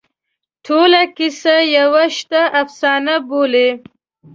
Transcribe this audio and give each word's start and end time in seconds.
ټوله 0.65 1.01
کیسه 1.17 1.55
یوه 1.77 2.03
تشه 2.15 2.41
افسانه 2.61 3.15
بولي. 3.27 3.69